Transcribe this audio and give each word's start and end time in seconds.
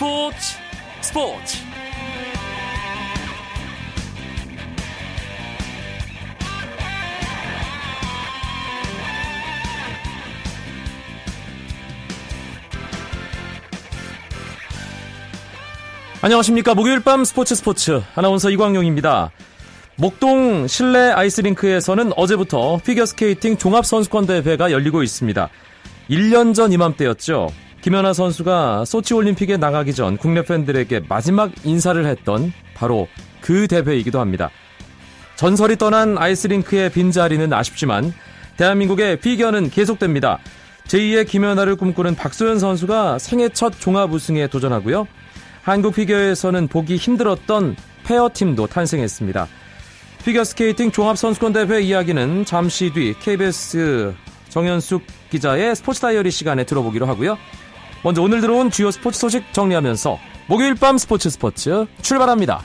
스포츠 0.00 0.56
스포츠 1.02 1.58
안녕하십니까 16.22 16.74
목요일 16.74 17.00
밤 17.00 17.24
스포츠 17.24 17.54
스포츠 17.54 18.00
아나운서 18.14 18.48
이광용입니다. 18.48 19.32
목동 19.96 20.66
실내 20.66 21.10
아이스링크에서는 21.10 22.14
어제부터 22.16 22.78
피겨스케이팅 22.78 23.58
종합선수권대회가 23.58 24.72
열리고 24.72 25.02
있습니다. 25.02 25.50
1년 26.08 26.54
전 26.54 26.72
이맘때였죠. 26.72 27.50
김연아 27.82 28.12
선수가 28.12 28.84
소치 28.84 29.14
올림픽에 29.14 29.56
나가기 29.56 29.94
전 29.94 30.18
국내 30.18 30.42
팬들에게 30.42 31.02
마지막 31.08 31.50
인사를 31.64 32.04
했던 32.04 32.52
바로 32.74 33.08
그 33.40 33.66
대회이기도 33.68 34.20
합니다. 34.20 34.50
전설이 35.36 35.76
떠난 35.76 36.18
아이스링크의 36.18 36.90
빈자리는 36.90 37.50
아쉽지만 37.50 38.12
대한민국의 38.58 39.20
피겨는 39.20 39.70
계속됩니다. 39.70 40.38
제2의 40.88 41.26
김연아를 41.26 41.76
꿈꾸는 41.76 42.16
박소연 42.16 42.58
선수가 42.58 43.18
생애 43.18 43.48
첫 43.48 43.72
종합 43.78 44.12
우승에 44.12 44.48
도전하고요. 44.48 45.06
한국 45.62 45.94
피겨에서는 45.94 46.68
보기 46.68 46.96
힘들었던 46.96 47.76
페어팀도 48.04 48.66
탄생했습니다. 48.66 49.46
피겨스케이팅 50.24 50.90
종합선수권대회 50.90 51.80
이야기는 51.80 52.44
잠시 52.44 52.92
뒤 52.92 53.14
KBS 53.18 54.14
정현숙 54.50 55.02
기자의 55.30 55.74
스포츠 55.74 56.00
다이어리 56.00 56.30
시간에 56.30 56.64
들어보기로 56.64 57.06
하고요. 57.06 57.38
먼저 58.02 58.22
오늘 58.22 58.40
들어온 58.40 58.70
주요 58.70 58.90
스포츠 58.90 59.18
소식 59.18 59.52
정리하면서 59.52 60.18
목요일 60.46 60.74
밤 60.74 60.96
스포츠 60.96 61.28
스포츠 61.28 61.86
출발합니다. 62.02 62.62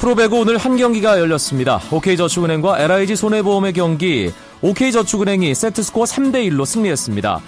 프로배구 0.00 0.40
오늘 0.40 0.58
한 0.58 0.76
경기가 0.76 1.20
열렸습니다. 1.20 1.80
OK저축은행과 1.92 2.80
LIG 2.80 3.14
손해보험의 3.14 3.72
경기 3.72 4.32
OK저축은행이 4.60 5.54
세트스코어 5.54 6.04
3대1로 6.04 6.66
승리했습니다. 6.66 7.40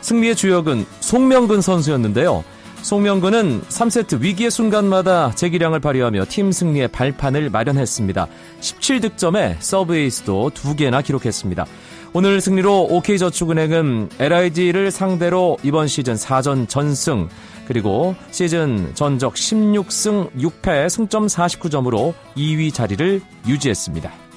승리의 0.00 0.34
주역은 0.34 0.86
송명근 0.98 1.60
선수였는데요. 1.60 2.42
송명근은 2.82 3.62
3세트 3.62 4.20
위기의 4.20 4.50
순간마다 4.50 5.30
제 5.34 5.42
기량을 5.42 5.80
발휘하며 5.80 6.24
팀 6.28 6.50
승리의 6.50 6.88
발판을 6.88 7.50
마련했습니다. 7.50 8.26
17득점에 8.60 9.56
서브 9.60 9.96
에이스도 9.96 10.50
2개나 10.54 11.04
기록했습니다. 11.04 11.66
오늘 12.12 12.40
승리로 12.40 12.88
OK저축은행은 12.90 14.08
LIG를 14.18 14.90
상대로 14.90 15.58
이번 15.62 15.86
시즌 15.86 16.14
4전 16.14 16.68
전승 16.68 17.28
그리고 17.68 18.16
시즌 18.32 18.92
전적 18.94 19.34
16승 19.34 20.32
6패 20.32 20.88
승점 20.88 21.26
49점으로 21.26 22.14
2위 22.36 22.74
자리를 22.74 23.20
유지했습니다. 23.46 24.29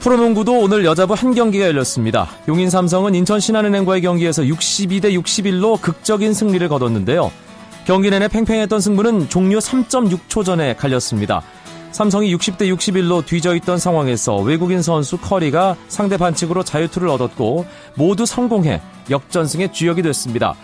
프로농구도 0.00 0.60
오늘 0.60 0.84
여자부 0.84 1.14
한 1.14 1.34
경기가 1.34 1.66
열렸습니다. 1.66 2.28
용인 2.46 2.70
삼성은 2.70 3.14
인천 3.14 3.40
신한은행과의 3.40 4.02
경기에서 4.02 4.42
62대 4.42 5.20
61로 5.20 5.80
극적인 5.80 6.32
승리를 6.34 6.66
거뒀는데요. 6.68 7.32
경기 7.84 8.10
내내 8.10 8.28
팽팽했던 8.28 8.80
승부는 8.80 9.28
종료 9.28 9.58
3.6초 9.58 10.44
전에 10.44 10.74
갈렸습니다. 10.76 11.42
삼성이 11.90 12.34
60대 12.36 12.72
61로 12.76 13.24
뒤져있던 13.26 13.78
상황에서 13.78 14.36
외국인 14.36 14.82
선수 14.82 15.16
커리가 15.16 15.74
상대 15.88 16.16
반칙으로 16.16 16.62
자유투를 16.62 17.08
얻었고 17.08 17.66
모두 17.94 18.24
성공해 18.24 18.80
역전승의 19.10 19.72
주역이 19.72 20.02
됐습니다. 20.02 20.54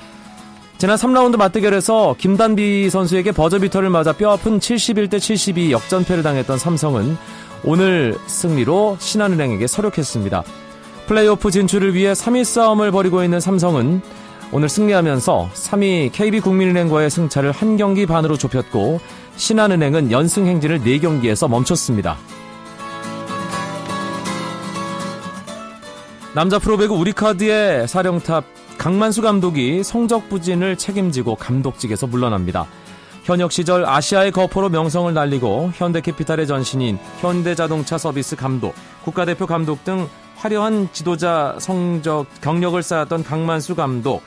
지난 0.78 0.96
3라운드 0.96 1.36
맞대결에서 1.36 2.16
김단비 2.18 2.90
선수에게 2.90 3.32
버저비터를 3.32 3.90
맞아 3.90 4.12
뼈아픈 4.12 4.60
71대 4.60 5.18
72 5.18 5.72
역전패를 5.72 6.22
당했던 6.22 6.58
삼성은 6.58 7.16
오늘 7.64 8.16
승리로 8.26 8.98
신한은행에게 9.00 9.66
서력했습니다. 9.66 10.44
플레이오프 11.06 11.50
진출을 11.50 11.94
위해 11.94 12.12
3위 12.12 12.44
싸움을 12.44 12.90
벌이고 12.90 13.24
있는 13.24 13.40
삼성은 13.40 14.02
오늘 14.52 14.68
승리하면서 14.68 15.50
3위 15.52 16.12
KB국민은행과의 16.12 17.10
승차를 17.10 17.52
한 17.52 17.76
경기 17.76 18.06
반으로 18.06 18.36
좁혔고 18.36 19.00
신한은행은 19.36 20.12
연승 20.12 20.46
행진을 20.46 20.80
4경기에서 20.80 21.48
멈췄습니다. 21.48 22.16
남자 26.34 26.58
프로배구 26.58 26.94
우리카드의 26.94 27.88
사령탑 27.88 28.44
강만수 28.76 29.22
감독이 29.22 29.82
성적 29.82 30.28
부진을 30.28 30.76
책임지고 30.76 31.36
감독직에서 31.36 32.06
물러납니다. 32.06 32.66
현역 33.24 33.52
시절 33.52 33.86
아시아의 33.86 34.32
거포로 34.32 34.68
명성을 34.68 35.12
날리고 35.14 35.72
현대캐피탈의 35.74 36.46
전신인 36.46 36.98
현대자동차 37.20 37.96
서비스 37.96 38.36
감독, 38.36 38.74
국가대표 39.02 39.46
감독 39.46 39.82
등 39.82 40.06
화려한 40.36 40.90
지도자 40.92 41.56
성적 41.58 42.26
경력을 42.42 42.80
쌓았던 42.82 43.24
강만수 43.24 43.76
감독. 43.76 44.22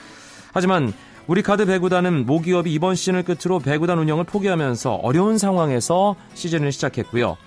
하지만 0.52 0.94
우리 1.28 1.44
카드 1.44 1.68
배구단은 1.68 2.26
모기업이 2.26 2.74
이번 2.74 2.96
시즌을 2.96 3.22
끝으로 3.22 3.60
배구단 3.60 4.00
운영을 4.00 4.24
포기하면서 4.24 4.96
어려운 4.96 5.38
상황에서 5.38 6.16
시즌을 6.34 6.72
시작했고요. 6.72 7.38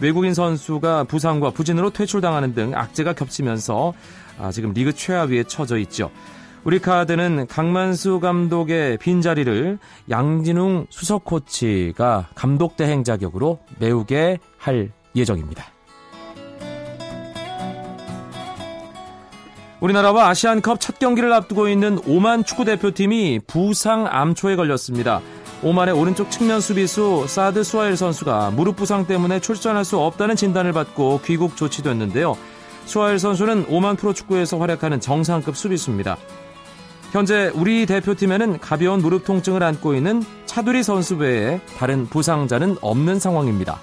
외국인 0.00 0.34
선수가 0.34 1.04
부상과 1.04 1.50
부진으로 1.50 1.90
퇴출당하는 1.90 2.52
등 2.52 2.72
악재가 2.74 3.12
겹치면서 3.12 3.94
아, 4.38 4.50
지금 4.50 4.72
리그 4.72 4.92
최하위에 4.92 5.44
처져 5.44 5.78
있죠. 5.78 6.10
우리 6.66 6.80
카드는 6.80 7.46
강만수 7.46 8.18
감독의 8.18 8.98
빈자리를 8.98 9.78
양진웅 10.10 10.88
수석 10.90 11.22
코치가 11.22 12.26
감독 12.34 12.76
대행 12.76 13.04
자격으로 13.04 13.60
메우게 13.78 14.40
할 14.58 14.90
예정입니다. 15.14 15.64
우리나라와 19.78 20.28
아시안컵 20.30 20.80
첫 20.80 20.98
경기를 20.98 21.32
앞두고 21.34 21.68
있는 21.68 22.00
오만 22.04 22.42
축구 22.42 22.64
대표팀이 22.64 23.42
부상 23.46 24.08
암초에 24.10 24.56
걸렸습니다. 24.56 25.20
오만의 25.62 25.94
오른쪽 25.94 26.32
측면 26.32 26.60
수비수 26.60 27.26
사드 27.28 27.62
수아일 27.62 27.96
선수가 27.96 28.50
무릎 28.56 28.74
부상 28.74 29.06
때문에 29.06 29.38
출전할 29.38 29.84
수 29.84 30.00
없다는 30.00 30.34
진단을 30.34 30.72
받고 30.72 31.20
귀국 31.24 31.56
조치됐는데요. 31.56 32.36
수아일 32.86 33.20
선수는 33.20 33.66
오만 33.68 33.94
프로축구에서 33.94 34.58
활약하는 34.58 34.98
정상급 34.98 35.56
수비수입니다. 35.56 36.16
현재 37.16 37.50
우리 37.54 37.86
대표팀에는 37.86 38.58
가벼운 38.58 39.00
무릎 39.00 39.24
통증을 39.24 39.62
안고 39.62 39.94
있는 39.94 40.22
차두리 40.44 40.82
선수 40.82 41.16
외에 41.16 41.62
다른 41.78 42.04
부상자는 42.04 42.76
없는 42.82 43.20
상황입니다. 43.20 43.80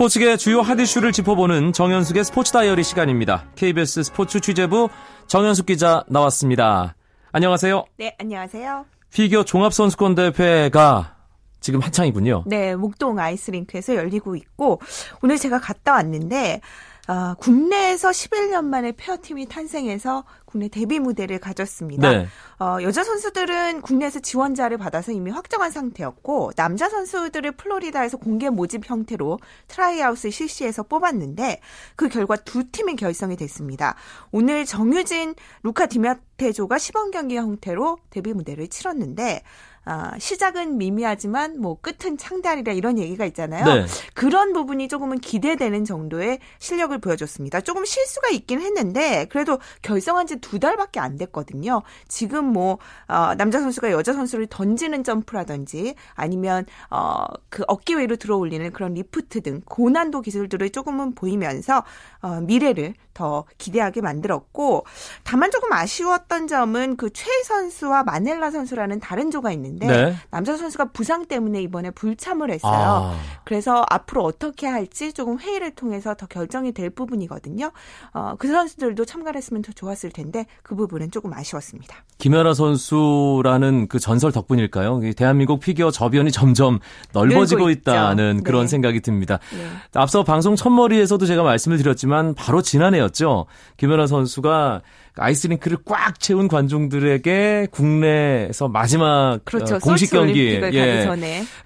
스포츠계 0.00 0.38
주요 0.38 0.62
핫 0.62 0.80
이슈를 0.80 1.12
짚어보는 1.12 1.74
정현숙의 1.74 2.24
스포츠 2.24 2.52
다이어리 2.52 2.82
시간입니다. 2.82 3.44
KBS 3.54 4.04
스포츠 4.04 4.40
취재부 4.40 4.88
정현숙 5.26 5.66
기자 5.66 6.04
나왔습니다. 6.08 6.94
안녕하세요. 7.32 7.84
네, 7.98 8.16
안녕하세요. 8.18 8.86
피겨 9.12 9.44
종합선수권 9.44 10.14
대회가 10.14 11.16
지금 11.60 11.80
한창이군요. 11.80 12.44
네, 12.46 12.74
목동 12.76 13.18
아이스링크에서 13.18 13.94
열리고 13.94 14.36
있고 14.36 14.80
오늘 15.22 15.36
제가 15.36 15.60
갔다 15.60 15.92
왔는데 15.92 16.62
어, 17.10 17.34
국내에서 17.40 18.10
11년 18.10 18.66
만에 18.66 18.92
페어팀이 18.92 19.46
탄생해서 19.46 20.22
국내 20.44 20.68
데뷔 20.68 21.00
무대를 21.00 21.40
가졌습니다. 21.40 22.08
네. 22.08 22.28
어, 22.60 22.78
여자 22.82 23.02
선수들은 23.02 23.80
국내에서 23.82 24.20
지원자를 24.20 24.78
받아서 24.78 25.10
이미 25.10 25.32
확정한 25.32 25.72
상태였고 25.72 26.52
남자 26.54 26.88
선수들을 26.88 27.50
플로리다에서 27.52 28.16
공개 28.16 28.48
모집 28.48 28.88
형태로 28.88 29.40
트라이아웃을 29.66 30.30
실시해서 30.30 30.84
뽑았는데 30.84 31.60
그 31.96 32.08
결과 32.08 32.36
두 32.36 32.70
팀이 32.70 32.94
결성이 32.94 33.34
됐습니다. 33.34 33.96
오늘 34.30 34.64
정유진, 34.64 35.34
루카 35.64 35.86
디마테조가 35.86 36.78
시범 36.78 37.10
경기 37.10 37.36
형태로 37.36 37.98
데뷔 38.10 38.32
무대를 38.34 38.68
치렀는데 38.68 39.42
아, 39.84 40.12
시작은 40.18 40.76
미미하지만 40.78 41.60
뭐 41.60 41.78
끝은 41.80 42.18
창대하리라 42.18 42.72
이런 42.72 42.98
얘기가 42.98 43.24
있잖아요. 43.26 43.64
네. 43.64 43.86
그런 44.14 44.52
부분이 44.52 44.88
조금은 44.88 45.18
기대되는 45.20 45.84
정도의 45.84 46.38
실력을 46.58 46.96
보여줬습니다. 46.98 47.60
조금 47.62 47.84
실수가 47.84 48.28
있긴 48.28 48.60
했는데 48.60 49.26
그래도 49.30 49.58
결성한 49.82 50.26
지 50.26 50.36
두 50.40 50.58
달밖에 50.58 51.00
안 51.00 51.16
됐거든요. 51.16 51.82
지금 52.08 52.46
뭐 52.46 52.78
어, 53.08 53.34
남자 53.36 53.60
선수가 53.60 53.90
여자 53.90 54.12
선수를 54.12 54.46
던지는 54.48 55.04
점프라든지 55.04 55.94
아니면 56.14 56.64
어, 56.90 57.24
그 57.48 57.62
어깨 57.68 57.96
위로 57.98 58.16
들어올리는 58.16 58.70
그런 58.72 58.94
리프트 58.94 59.42
등 59.42 59.60
고난도 59.66 60.22
기술들을 60.22 60.70
조금은 60.70 61.14
보이면서 61.14 61.84
어, 62.22 62.40
미래를 62.40 62.94
더 63.12 63.44
기대하게 63.58 64.00
만들었고 64.00 64.86
다만 65.24 65.50
조금 65.50 65.72
아쉬웠던 65.72 66.46
점은 66.46 66.96
그 66.96 67.10
최 67.12 67.26
선수와 67.44 68.04
마넬라 68.04 68.50
선수라는 68.50 69.00
다른 69.00 69.30
조가 69.30 69.50
있는 69.52 69.78
데 69.80 69.86
네. 69.86 70.14
남자 70.30 70.56
선수가 70.56 70.92
부상 70.92 71.26
때문에 71.26 71.62
이번에 71.62 71.90
불참을 71.90 72.50
했어요. 72.50 73.12
아. 73.12 73.16
그래서 73.44 73.84
앞으로 73.88 74.22
어떻게 74.22 74.66
할지 74.66 75.12
조금 75.12 75.38
회의를 75.38 75.74
통해서 75.74 76.14
더 76.14 76.26
결정이 76.26 76.72
될 76.72 76.90
부분이거든요. 76.90 77.72
어, 78.12 78.34
그 78.38 78.48
선수들도 78.48 79.04
참가를 79.06 79.38
했으면 79.38 79.62
더 79.62 79.72
좋았을 79.72 80.10
텐데 80.10 80.46
그 80.62 80.76
부분은 80.76 81.10
조금 81.10 81.32
아쉬웠습니다. 81.32 81.96
김연아 82.18 82.54
선수라는 82.54 83.88
그 83.88 83.98
전설 83.98 84.30
덕분일까요? 84.32 85.00
대한민국 85.16 85.60
피겨 85.60 85.90
저변이 85.90 86.30
점점 86.30 86.78
넓어지고 87.12 87.70
있다는 87.70 88.42
그런 88.44 88.62
네. 88.62 88.66
생각이 88.68 89.00
듭니다. 89.00 89.38
네. 89.52 89.66
앞서 89.94 90.22
방송 90.22 90.54
첫머리에서도 90.56 91.24
제가 91.24 91.42
말씀을 91.42 91.78
드렸지만 91.78 92.34
바로 92.34 92.60
지난해였죠. 92.60 93.46
김연아 93.78 94.06
선수가 94.06 94.82
아이스링크를 95.16 95.78
꽉 95.84 96.18
채운 96.20 96.48
관중들에게 96.48 97.68
국내에서 97.70 98.68
마지막 98.68 99.40
그렇죠. 99.44 99.76
어, 99.76 99.78
공식 99.78 100.10
경기 100.10 100.60
예, 100.72 101.06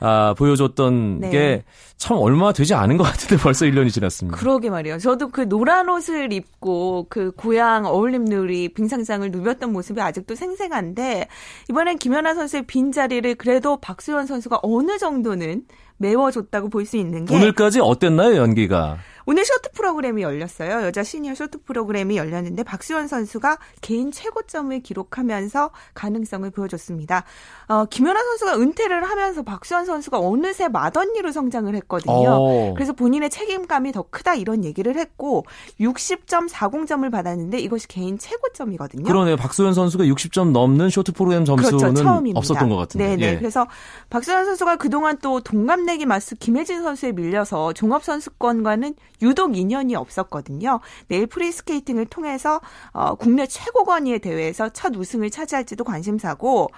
아, 0.00 0.34
보여줬던 0.36 1.20
네. 1.20 1.30
게 1.30 1.64
참 1.96 2.18
얼마 2.18 2.52
되지 2.52 2.74
않은 2.74 2.96
것 2.96 3.04
같은데 3.04 3.36
벌써 3.42 3.64
1년이 3.66 3.90
지났습니다. 3.90 4.36
그러게 4.36 4.68
말이에요. 4.68 4.98
저도 4.98 5.30
그 5.30 5.48
노란 5.48 5.88
옷을 5.88 6.32
입고 6.32 7.06
그 7.08 7.30
고향 7.30 7.86
어울림놀이 7.86 8.68
빙상장을 8.74 9.30
누볐던 9.30 9.72
모습이 9.72 10.00
아직도 10.00 10.34
생생한데 10.34 11.28
이번엔 11.70 11.96
김연아 11.98 12.34
선수의 12.34 12.66
빈자리를 12.66 13.34
그래도 13.36 13.78
박수현 13.78 14.26
선수가 14.26 14.60
어느 14.62 14.98
정도는 14.98 15.62
메워줬다고 15.96 16.68
볼 16.68 16.84
수 16.84 16.96
있는 16.98 17.24
게 17.24 17.34
오늘까지 17.34 17.80
어땠나요 17.80 18.36
연기가? 18.36 18.98
오늘 19.26 19.44
쇼트 19.44 19.70
프로그램이 19.72 20.22
열렸어요. 20.22 20.86
여자 20.86 21.02
시니어 21.02 21.34
쇼트 21.34 21.62
프로그램이 21.64 22.16
열렸는데 22.16 22.62
박수현 22.62 23.08
선수가 23.08 23.58
개인 23.80 24.12
최고점을 24.12 24.78
기록하면서 24.80 25.70
가능성을 25.94 26.50
보여줬습니다. 26.50 27.24
어, 27.68 27.84
김연아 27.86 28.22
선수가 28.22 28.58
은퇴를 28.58 29.04
하면서 29.04 29.42
박수현 29.42 29.86
선수가 29.86 30.18
어느새 30.18 30.68
맏언니로 30.68 31.32
성장을 31.32 31.74
했거든요. 31.76 32.12
오. 32.12 32.70
어. 32.70 32.74
그래서 32.74 32.92
본인의 32.92 33.30
책임감이 33.30 33.92
더 33.92 34.02
크다 34.02 34.34
이런 34.34 34.64
얘기를 34.64 34.96
했고 34.96 35.44
60.40점을 35.80 37.10
받았는데 37.10 37.58
이것이 37.58 37.88
개인 37.88 38.18
최고점이거든요. 38.18 39.04
그러네요. 39.04 39.36
박소연 39.36 39.74
선수가 39.74 40.04
60점 40.04 40.52
넘는 40.52 40.90
쇼트 40.90 41.12
프로그램 41.12 41.44
점수는 41.44 41.94
그렇죠. 41.94 42.22
없었던 42.34 42.68
것 42.68 42.76
같은데. 42.76 43.16
네네. 43.16 43.32
예. 43.32 43.38
그래서 43.38 43.66
박소연 44.10 44.44
선수가 44.44 44.76
그동안 44.76 45.18
또 45.22 45.40
동갑내기 45.40 46.06
맞수 46.06 46.34
김해진 46.34 46.82
선수에 46.82 47.12
밀려서 47.12 47.72
종합 47.72 48.04
선수권과는 48.04 48.94
유독 49.24 49.56
인연이 49.56 49.96
없었거든요. 49.96 50.80
내일 51.08 51.26
프리스케이팅을 51.26 52.06
통해서 52.06 52.60
어, 52.92 53.14
국내 53.16 53.46
최고 53.46 53.84
권위의 53.84 54.20
대회에서 54.20 54.68
첫 54.68 54.94
우승을 54.94 55.30
차지할지도 55.30 55.82
관심사고 55.84 56.68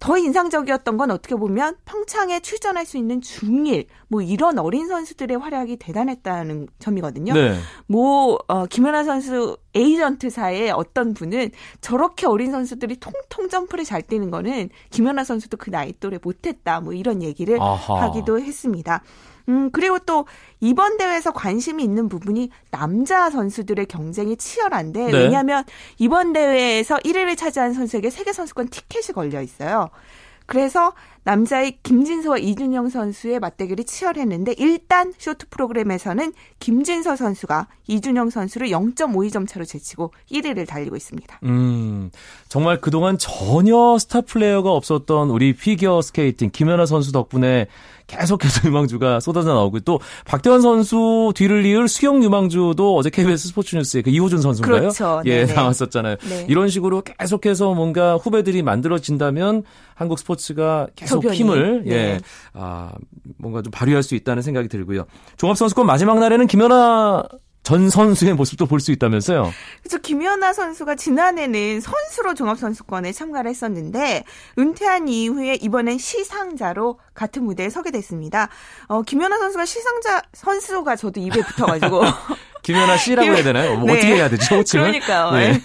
더 0.00 0.16
인상적이었던 0.16 0.96
건 0.96 1.10
어떻게 1.10 1.36
보면 1.36 1.76
평창에 1.84 2.40
출전할 2.40 2.86
수 2.86 2.96
있는 2.96 3.20
중1 3.20 3.84
뭐 4.08 4.22
이런 4.22 4.58
어린 4.58 4.88
선수들의 4.88 5.36
활약이 5.36 5.76
대단했다는 5.76 6.68
점이거든요. 6.78 7.34
네. 7.34 7.58
뭐 7.86 8.38
어, 8.48 8.64
김연아 8.64 9.04
선수 9.04 9.58
에이전트사의 9.74 10.70
어떤 10.70 11.12
분은 11.12 11.50
저렇게 11.82 12.26
어린 12.26 12.50
선수들이 12.50 12.96
통통 12.96 13.50
점프를 13.50 13.84
잘 13.84 14.00
뛰는 14.00 14.30
거는 14.30 14.70
김연아 14.88 15.22
선수도 15.22 15.58
그 15.58 15.70
나이 15.70 15.92
또래 16.00 16.18
못했다 16.20 16.80
뭐 16.80 16.94
이런 16.94 17.22
얘기를 17.22 17.60
아하. 17.60 18.02
하기도 18.04 18.40
했습니다. 18.40 19.02
음, 19.48 19.70
그리고 19.70 19.98
또 20.00 20.26
이번 20.60 20.96
대회에서 20.96 21.32
관심이 21.32 21.82
있는 21.82 22.08
부분이 22.08 22.50
남자 22.70 23.30
선수들의 23.30 23.86
경쟁이 23.86 24.36
치열한데 24.36 25.06
네. 25.06 25.12
왜냐하면 25.12 25.64
이번 25.98 26.32
대회에서 26.32 26.96
1위를 26.98 27.36
차지한 27.36 27.72
선수에게 27.72 28.10
세계 28.10 28.32
선수권 28.32 28.68
티켓이 28.68 29.14
걸려 29.14 29.40
있어요. 29.40 29.90
그래서 30.46 30.92
남자의 31.30 31.78
김진서와 31.84 32.38
이준영 32.38 32.88
선수의 32.88 33.38
맞대결이 33.38 33.84
치열했는데 33.84 34.56
일단 34.58 35.12
쇼트 35.16 35.46
프로그램에서는 35.50 36.32
김진서 36.58 37.14
선수가 37.14 37.68
이준형 37.86 38.30
선수를 38.30 38.70
0.52점 38.70 39.46
차로 39.46 39.64
제치고 39.64 40.12
1위를 40.32 40.66
달리고 40.66 40.96
있습니다. 40.96 41.38
음, 41.44 42.10
정말 42.48 42.80
그동안 42.80 43.16
전혀 43.16 43.96
스타 44.00 44.22
플레이어가 44.22 44.72
없었던 44.72 45.30
우리 45.30 45.52
피겨 45.52 46.02
스케이팅 46.02 46.50
김연아 46.52 46.86
선수 46.86 47.12
덕분에 47.12 47.68
계속해서 48.10 48.66
유망주가 48.68 49.20
쏟아져 49.20 49.54
나오고 49.54 49.80
또 49.80 50.00
박태환 50.26 50.60
선수 50.60 51.32
뒤를 51.36 51.64
이을 51.64 51.86
수영 51.86 52.22
유망주도 52.22 52.96
어제 52.96 53.08
KBS 53.08 53.48
스포츠 53.48 53.76
뉴스에 53.76 54.02
그 54.02 54.10
이호준 54.10 54.40
선수인가요? 54.40 54.80
그렇죠. 54.80 55.22
예, 55.26 55.46
네네. 55.46 55.54
나왔었잖아요. 55.54 56.16
네. 56.28 56.46
이런 56.48 56.68
식으로 56.68 57.02
계속해서 57.02 57.74
뭔가 57.74 58.16
후배들이 58.16 58.62
만들어진다면 58.62 59.62
한국 59.94 60.18
스포츠가 60.18 60.88
계속 60.96 61.19
저변이. 61.22 61.38
힘을 61.38 61.82
네. 61.84 61.92
예. 61.94 62.20
아, 62.54 62.92
뭔가 63.38 63.62
좀 63.62 63.70
발휘할 63.70 64.02
수 64.02 64.14
있다는 64.14 64.42
생각이 64.42 64.68
들고요. 64.68 65.06
종합 65.36 65.56
선수권 65.56 65.86
마지막 65.86 66.18
날에는 66.18 66.46
김연아 66.46 67.24
전 67.62 67.90
선수의 67.90 68.32
모습도 68.34 68.64
볼 68.64 68.80
수 68.80 68.90
있다면서요? 68.90 69.52
그렇죠. 69.82 69.98
김연아 70.00 70.54
선수가 70.54 70.94
지난해는 70.94 71.80
선수로 71.82 72.32
종합선수권에 72.34 73.12
참가를 73.12 73.50
했었는데 73.50 74.24
은퇴한 74.58 75.08
이후에 75.08 75.56
이번엔 75.60 75.98
시상자로 75.98 76.98
같은 77.12 77.44
무대에 77.44 77.68
서게 77.68 77.90
됐습니다. 77.90 78.48
어, 78.88 79.02
김연아 79.02 79.36
선수가 79.38 79.66
시상자 79.66 80.22
선수가 80.32 80.96
저도 80.96 81.20
입에 81.20 81.42
붙어가지고 81.42 82.00
김연아 82.62 82.96
씨라고 82.96 83.28
해야 83.34 83.42
되나요? 83.44 83.74
뭐 83.76 83.84
네. 83.86 83.92
어떻게 83.92 84.14
해야 84.14 84.30
되죠? 84.30 84.56
호칭을? 84.56 84.86
그러니까요. 84.92 85.30
네. 85.32 85.60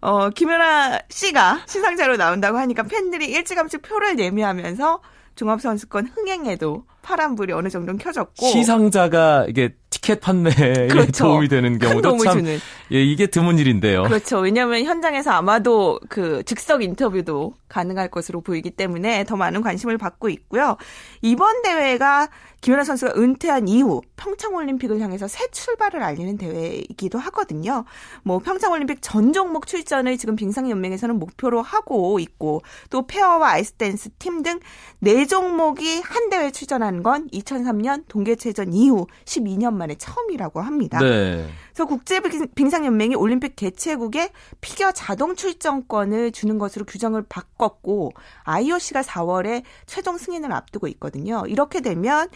어, 0.00 0.30
김연아 0.30 1.00
씨가 1.08 1.62
시상자로 1.66 2.16
나온다고 2.16 2.58
하니까 2.58 2.84
팬들이 2.84 3.26
일찌감치 3.26 3.78
표를 3.78 4.18
예매하면서 4.18 5.00
종합선수권 5.34 6.08
흥행에도 6.14 6.84
파란불이 7.02 7.52
어느 7.52 7.68
정도는 7.68 7.98
켜졌고 7.98 8.46
시상자가 8.46 9.46
이게 9.48 9.74
티켓 9.88 10.20
판매에 10.20 10.88
그렇죠. 10.88 11.24
도움이 11.24 11.48
되는 11.48 11.78
경우도 11.78 12.18
참 12.18 12.38
주는. 12.38 12.58
예, 12.92 13.02
이게 13.02 13.26
드문 13.26 13.58
일인데요. 13.58 14.02
그렇죠. 14.02 14.40
왜냐하면 14.40 14.84
현장에서 14.84 15.30
아마도 15.30 16.00
그 16.08 16.42
즉석 16.44 16.82
인터뷰도 16.82 17.54
가능할 17.68 18.10
것으로 18.10 18.40
보이기 18.40 18.70
때문에 18.70 19.24
더 19.24 19.36
많은 19.36 19.62
관심을 19.62 19.98
받고 19.98 20.28
있고요. 20.30 20.76
이번 21.22 21.62
대회가 21.62 22.28
김연아 22.60 22.82
선수가 22.84 23.12
은퇴한 23.16 23.68
이후 23.68 24.02
평창올림픽을 24.16 25.00
향해서 25.00 25.28
새 25.28 25.46
출발을 25.52 26.02
알리는 26.02 26.36
대회이기도 26.38 27.18
하거든요. 27.18 27.84
뭐 28.24 28.40
평창올림픽 28.40 28.98
전 29.00 29.32
종목 29.32 29.66
출전을 29.66 30.18
지금 30.18 30.34
빙상연맹에서는 30.34 31.18
목표로 31.18 31.62
하고 31.62 32.18
있고 32.18 32.62
또 32.90 33.06
페어와 33.06 33.50
아이스댄스 33.52 34.10
팀 34.18 34.42
등 34.42 34.58
네 35.00 35.26
종목이 35.26 36.00
한 36.00 36.28
대회 36.28 36.50
출전하는 36.50 37.02
건 37.02 37.28
2003년 37.28 38.04
동계체전 38.08 38.72
이후 38.72 39.06
12년 39.24 39.74
만에 39.74 39.94
처음이라고 39.94 40.60
합니다. 40.60 40.98
네. 40.98 41.46
그래서 41.78 41.86
국제 41.86 42.20
빙상연맹이 42.56 43.14
올림픽 43.14 43.54
개최국에 43.54 44.32
피겨 44.60 44.90
자동 44.90 45.36
출전권을 45.36 46.32
주는 46.32 46.58
것으로 46.58 46.84
규정을 46.84 47.22
바꿨고 47.28 48.10
IOC가 48.42 49.02
4월에 49.02 49.62
최종 49.86 50.18
승인을 50.18 50.50
앞두고 50.50 50.88
있거든요. 50.88 51.44
이렇게 51.46 51.80
되면 51.80 52.28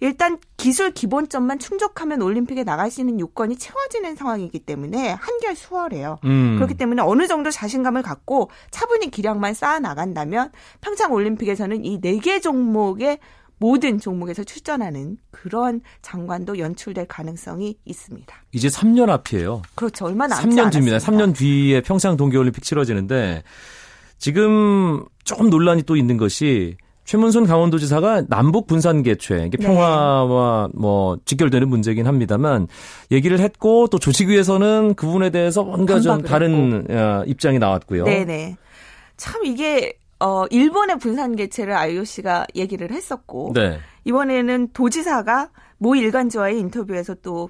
일단 0.00 0.36
기술 0.58 0.90
기본점만 0.90 1.58
충족하면 1.60 2.20
올림픽에 2.20 2.62
나갈 2.62 2.90
수 2.90 3.00
있는 3.00 3.18
요건이 3.20 3.56
채워지는 3.56 4.16
상황이기 4.16 4.58
때문에 4.58 5.12
한결 5.12 5.56
수월해요. 5.56 6.18
음. 6.24 6.56
그렇기 6.56 6.74
때문에 6.74 7.00
어느 7.00 7.26
정도 7.26 7.50
자신감을 7.50 8.02
갖고 8.02 8.50
차분히 8.70 9.10
기량만 9.10 9.54
쌓아 9.54 9.78
나간다면 9.78 10.52
평창 10.82 11.12
올림픽에서는 11.14 11.86
이 11.86 12.00
네 12.02 12.18
개 12.20 12.38
종목의 12.38 13.18
모든 13.60 14.00
종목에서 14.00 14.42
출전하는 14.42 15.18
그런 15.30 15.82
장관도 16.00 16.58
연출될 16.58 17.06
가능성이 17.06 17.76
있습니다. 17.84 18.34
이제 18.52 18.68
3년 18.68 19.10
앞이에요. 19.10 19.62
그렇죠. 19.74 20.06
얼마 20.06 20.26
남지 20.26 20.56
3년 20.56 20.72
뒤입니다. 20.72 20.96
3년 20.98 21.36
뒤에 21.36 21.82
평창 21.82 22.16
동계올림픽 22.16 22.64
치러지는데 22.64 23.42
지금 24.18 25.04
조금 25.24 25.50
논란이 25.50 25.82
또 25.82 25.94
있는 25.94 26.16
것이 26.16 26.76
최문순 27.04 27.46
강원도지사가 27.46 28.26
남북 28.28 28.66
분산 28.66 29.02
개최, 29.02 29.44
이게 29.46 29.56
네. 29.58 29.66
평화와 29.66 30.68
네. 30.72 30.78
뭐 30.78 31.18
직결되는 31.24 31.68
문제긴 31.68 32.06
합니다만 32.06 32.66
얘기를 33.10 33.40
했고 33.40 33.88
또 33.88 33.98
조직위에서는 33.98 34.94
그 34.94 35.06
부분에 35.06 35.30
대해서 35.30 35.64
뭔가 35.64 36.00
좀 36.00 36.22
다른 36.22 36.84
했고. 36.88 36.94
어, 36.94 37.24
입장이 37.26 37.58
나왔고요. 37.58 38.04
네네. 38.04 38.56
참 39.16 39.44
이게 39.44 39.94
어, 40.20 40.46
일본의 40.50 40.98
분산 40.98 41.34
개최를 41.34 41.74
IOC가 41.74 42.46
얘기를 42.54 42.90
했었고 42.92 43.52
네. 43.54 43.80
이번에는 44.04 44.68
도지사가 44.72 45.50
모 45.78 45.96
일간지와의 45.96 46.58
인터뷰에서 46.58 47.14
또 47.16 47.48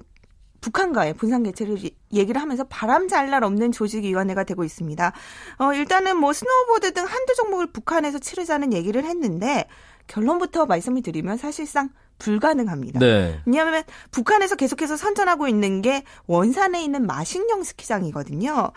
북한과의 0.61 1.15
분산 1.15 1.43
개최를 1.43 1.77
얘기를 2.13 2.39
하면서 2.39 2.63
바람 2.65 3.07
잘 3.07 3.29
날 3.29 3.43
없는 3.43 3.71
조직위원회가 3.71 4.43
되고 4.43 4.63
있습니다. 4.63 5.11
어, 5.57 5.73
일단은 5.73 6.17
뭐 6.17 6.33
스노우보드 6.33 6.93
등 6.93 7.03
한두 7.03 7.33
종목을 7.35 7.67
북한에서 7.67 8.19
치르자는 8.19 8.73
얘기를 8.73 9.03
했는데 9.03 9.65
결론부터 10.07 10.65
말씀을 10.65 11.01
드리면 11.01 11.37
사실상 11.37 11.89
불가능합니다. 12.19 12.99
네. 12.99 13.39
왜냐하면 13.45 13.83
북한에서 14.11 14.55
계속해서 14.55 14.95
선전하고 14.95 15.47
있는 15.47 15.81
게 15.81 16.03
원산에 16.27 16.83
있는 16.83 17.07
마식령 17.07 17.63
스키장이거든요. 17.63 18.71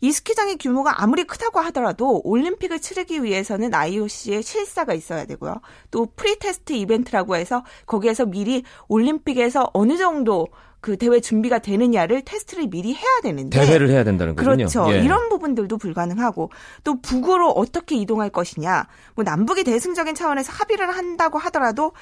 이 0.00 0.12
스키장의 0.12 0.56
규모가 0.58 1.02
아무리 1.02 1.24
크다고 1.24 1.60
하더라도 1.60 2.20
올림픽을 2.24 2.80
치르기 2.80 3.22
위해서는 3.22 3.74
IOC의 3.74 4.42
실사가 4.42 4.94
있어야 4.94 5.26
되고요. 5.26 5.60
또 5.90 6.06
프리테스트 6.16 6.72
이벤트라고 6.72 7.36
해서 7.36 7.64
거기에서 7.86 8.26
미리 8.26 8.64
올림픽에서 8.88 9.70
어느 9.72 9.96
정도 9.96 10.48
그 10.80 10.96
대회 10.96 11.20
준비가 11.20 11.58
되느냐를 11.58 12.22
테스트를 12.24 12.68
미리 12.68 12.94
해야 12.94 13.20
되는데 13.22 13.60
대회를 13.60 13.90
해야 13.90 14.02
된다는 14.02 14.34
거군요. 14.34 14.56
그렇죠. 14.56 14.86
예. 14.92 15.00
이런 15.04 15.28
부분들도 15.28 15.76
불가능하고 15.76 16.50
또 16.84 17.00
북으로 17.02 17.50
어떻게 17.50 17.96
이동할 17.96 18.30
것이냐. 18.30 18.86
뭐 19.14 19.22
남북이 19.22 19.64
대승적인 19.64 20.14
차원에서 20.14 20.52
합의를 20.52 20.90
한다고 20.90 21.38
하더라도 21.38 21.92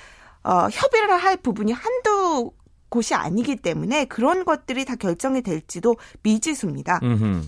어 0.44 0.68
협의를 0.70 1.16
할 1.16 1.36
부분이 1.36 1.72
한두 1.72 2.52
곳이 2.88 3.14
아니기 3.14 3.56
때문에 3.56 4.04
그런 4.06 4.44
것들이 4.44 4.84
다 4.84 4.94
결정이 4.94 5.42
될지도 5.42 5.96
미지수입니다. 6.22 7.00
음흠. 7.02 7.42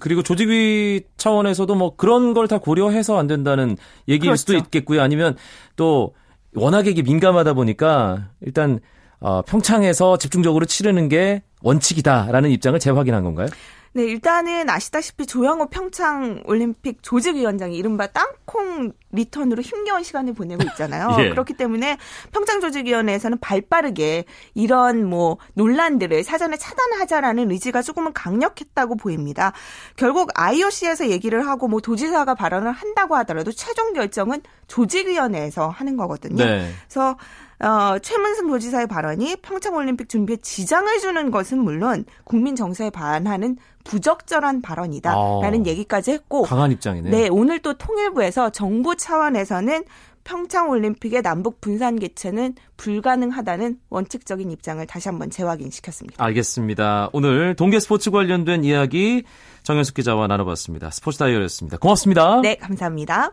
그리고 0.00 0.22
조직위 0.22 1.02
차원에서도 1.16 1.74
뭐 1.74 1.96
그런 1.96 2.34
걸 2.34 2.46
다 2.48 2.58
고려해서 2.58 3.18
안 3.18 3.26
된다는 3.26 3.76
얘기일 4.08 4.30
그렇죠. 4.30 4.36
수도 4.36 4.54
있겠고요. 4.56 5.02
아니면 5.02 5.36
또 5.76 6.14
워낙에 6.54 6.90
이게 6.90 7.02
민감하다 7.02 7.52
보니까 7.54 8.28
일단 8.40 8.80
어, 9.20 9.42
평창에서 9.42 10.16
집중적으로 10.18 10.64
치르는 10.64 11.08
게 11.08 11.42
원칙이다라는 11.62 12.50
입장을 12.50 12.78
재확인한 12.78 13.24
건가요? 13.24 13.48
네, 13.94 14.04
일단은 14.04 14.68
아시다시피 14.68 15.26
조영호 15.26 15.70
평창 15.70 16.42
올림픽 16.46 17.02
조직위원장이 17.02 17.76
이른바 17.76 18.06
땅콩 18.06 18.92
리턴으로 19.12 19.62
힘겨운 19.62 20.02
시간을 20.02 20.34
보내고 20.34 20.62
있잖아요. 20.64 21.16
예. 21.20 21.30
그렇기 21.30 21.54
때문에 21.54 21.96
평창 22.32 22.60
조직위원회에서는 22.60 23.38
발빠르게 23.38 24.24
이런 24.54 25.04
뭐 25.04 25.38
논란들을 25.54 26.22
사전에 26.22 26.56
차단하자라는 26.56 27.50
의지가 27.50 27.82
조금은 27.82 28.12
강력했다고 28.12 28.96
보입니다. 28.96 29.52
결국 29.96 30.30
IOC에서 30.34 31.08
얘기를 31.08 31.46
하고 31.46 31.68
뭐 31.68 31.80
도지사가 31.80 32.34
발언을 32.34 32.72
한다고 32.72 33.16
하더라도 33.16 33.52
최종 33.52 33.94
결정은 33.94 34.42
조직위원회에서 34.66 35.68
하는 35.68 35.96
거거든요. 35.96 36.44
네. 36.44 36.70
그래서 36.86 37.16
어, 37.60 37.98
최문승 37.98 38.46
도지사의 38.48 38.86
발언이 38.86 39.36
평창올림픽 39.42 40.08
준비에 40.08 40.36
지장을 40.36 40.98
주는 41.00 41.30
것은 41.30 41.58
물론 41.58 42.04
국민 42.24 42.54
정서에 42.54 42.90
반하는 42.90 43.56
부적절한 43.84 44.62
발언이다라는 44.62 45.62
아, 45.62 45.64
얘기까지 45.66 46.12
했고 46.12 46.42
강한 46.42 46.70
입장이네. 46.70 47.10
네, 47.10 47.28
오늘 47.28 47.58
또 47.60 47.74
통일부에서 47.74 48.50
정부 48.50 48.96
차원에서는 48.96 49.84
평창 50.24 50.68
올림픽의 50.68 51.22
남북 51.22 51.60
분산 51.62 51.98
개최는 51.98 52.54
불가능하다는 52.76 53.78
원칙적인 53.88 54.50
입장을 54.50 54.86
다시 54.86 55.08
한번 55.08 55.30
재확인시켰습니다. 55.30 56.22
알겠습니다. 56.22 57.08
오늘 57.14 57.56
동계 57.56 57.80
스포츠 57.80 58.10
관련된 58.10 58.62
이야기 58.62 59.24
정현숙 59.62 59.94
기자와 59.94 60.26
나눠봤습니다. 60.26 60.90
스포츠 60.90 61.16
다이어리였습니다. 61.16 61.78
고맙습니다. 61.78 62.42
네, 62.42 62.56
감사합니다. 62.56 63.32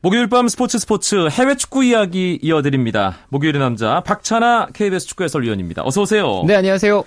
목요일 0.00 0.28
밤 0.28 0.46
스포츠 0.46 0.78
스포츠 0.78 1.28
해외 1.28 1.56
축구 1.56 1.84
이야기 1.84 2.38
이어드립니다. 2.40 3.16
목요일의 3.30 3.60
남자 3.60 4.00
박찬아 4.00 4.68
KBS 4.72 5.08
축구 5.08 5.24
해설위원입니다. 5.24 5.82
어서 5.84 6.02
오세요. 6.02 6.44
네, 6.46 6.54
안녕하세요. 6.54 7.02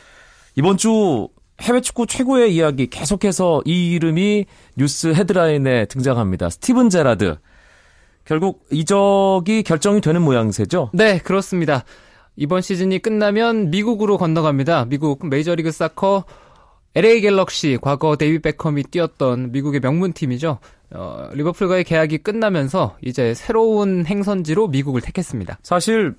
이번 0.56 0.76
주 0.76 1.30
해외 1.62 1.80
축구 1.80 2.06
최고의 2.06 2.54
이야기 2.54 2.88
계속해서 2.88 3.62
이 3.64 3.94
이름이 3.94 4.46
뉴스 4.76 5.14
헤드라인에 5.14 5.86
등장합니다. 5.86 6.50
스티븐 6.50 6.90
제라드. 6.90 7.38
결국 8.26 8.66
이적이 8.72 9.64
결정이 9.64 10.02
되는 10.02 10.22
모양새죠? 10.22 10.90
네, 10.94 11.18
그렇습니다. 11.20 11.86
이번 12.36 12.62
시즌이 12.62 13.00
끝나면 13.00 13.72
미국으로 13.72 14.18
건너갑니다. 14.18 14.86
미국 14.86 15.26
메이저리그 15.30 15.72
사커 15.72 16.26
LA 16.96 17.22
갤럭시 17.22 17.78
과거 17.82 18.18
데이비드 18.18 18.40
베컴이 18.40 18.84
뛰었던 18.84 19.54
미국의 19.54 19.80
명문팀이죠. 19.80 20.60
어, 20.94 21.30
리버풀과의 21.34 21.84
계약이 21.84 22.20
끝나면서 22.20 22.98
이제 23.02 23.34
새로운 23.34 24.06
행선지로 24.06 24.68
미국을 24.68 25.02
택했습니다. 25.02 25.60
사실 25.64 26.16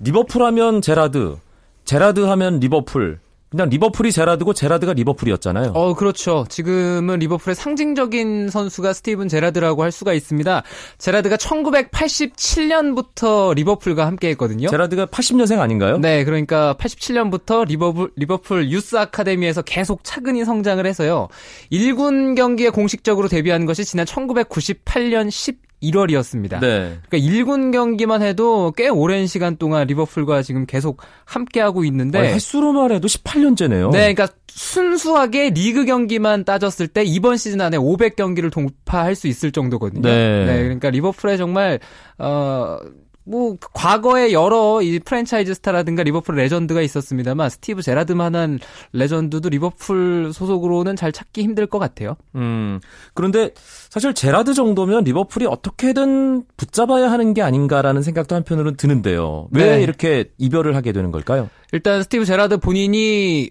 리버풀 0.00 0.42
하면 0.42 0.80
제라드, 0.80 1.36
제라드 1.84 2.20
하면 2.20 2.60
리버풀, 2.60 3.18
그냥 3.52 3.68
리버풀이 3.68 4.10
제라드고 4.12 4.54
제라드가 4.54 4.94
리버풀이었잖아요. 4.94 5.72
어, 5.74 5.92
그렇죠. 5.94 6.46
지금은 6.48 7.18
리버풀의 7.18 7.54
상징적인 7.54 8.48
선수가 8.48 8.94
스티븐 8.94 9.28
제라드라고 9.28 9.82
할 9.82 9.92
수가 9.92 10.14
있습니다. 10.14 10.62
제라드가 10.96 11.36
1987년부터 11.36 13.54
리버풀과 13.54 14.06
함께 14.06 14.30
했거든요. 14.30 14.68
제라드가 14.68 15.04
80년생 15.04 15.60
아닌가요? 15.60 15.98
네, 15.98 16.24
그러니까 16.24 16.74
87년부터 16.78 17.66
리버풀 17.66 18.12
리버풀 18.16 18.70
유스 18.70 18.96
아카데미에서 18.96 19.60
계속 19.62 20.02
차근히 20.02 20.46
성장을 20.46 20.86
해서요. 20.86 21.28
1군 21.70 22.34
경기에 22.34 22.70
공식적으로 22.70 23.28
데뷔한 23.28 23.66
것이 23.66 23.84
지난 23.84 24.06
1998년 24.06 25.30
10 25.30 25.61
1월이었습니다. 25.82 26.60
네. 26.60 26.98
그러니까 27.08 27.18
1군 27.18 27.72
경기만 27.72 28.22
해도 28.22 28.72
꽤 28.76 28.88
오랜 28.88 29.26
시간 29.26 29.56
동안 29.56 29.86
리버풀과 29.86 30.42
지금 30.42 30.66
계속 30.66 31.02
함께하고 31.24 31.84
있는데 31.84 32.18
아, 32.18 32.22
횟수로만 32.22 32.92
해도 32.92 33.08
18년째네요. 33.08 33.90
네, 33.90 34.14
그러니까 34.14 34.28
순수하게 34.48 35.50
리그 35.50 35.84
경기만 35.84 36.44
따졌을 36.44 36.86
때 36.86 37.04
이번 37.04 37.36
시즌 37.36 37.60
안에 37.60 37.78
500경기를 37.78 38.52
돌파할 38.52 39.14
수 39.14 39.26
있을 39.26 39.50
정도거든요. 39.50 40.02
네. 40.02 40.44
네 40.44 40.62
그러니까 40.62 40.90
리버풀에 40.90 41.36
정말 41.36 41.80
어 42.18 42.78
뭐 43.24 43.56
과거에 43.72 44.32
여러 44.32 44.82
이 44.82 44.98
프랜차이즈 44.98 45.54
스타라든가 45.54 46.02
리버풀 46.02 46.34
레전드가 46.34 46.82
있었습니다만 46.82 47.50
스티븐 47.50 47.82
제라드만한 47.82 48.58
레전드도 48.92 49.48
리버풀 49.48 50.32
소속으로는 50.32 50.96
잘 50.96 51.12
찾기 51.12 51.42
힘들 51.42 51.66
것 51.66 51.78
같아요. 51.78 52.16
음. 52.34 52.80
그런데 53.14 53.52
사실 53.90 54.12
제라드 54.12 54.54
정도면 54.54 55.04
리버풀이 55.04 55.46
어떻게든 55.46 56.44
붙잡아야 56.56 57.10
하는 57.10 57.34
게 57.34 57.42
아닌가라는 57.42 58.02
생각도 58.02 58.34
한편으로는 58.34 58.76
드는데요. 58.76 59.48
왜 59.52 59.76
네. 59.76 59.82
이렇게 59.82 60.30
이별을 60.38 60.74
하게 60.74 60.92
되는 60.92 61.12
걸까요? 61.12 61.48
일단 61.72 62.02
스티븐 62.02 62.24
제라드 62.24 62.58
본인이 62.58 63.50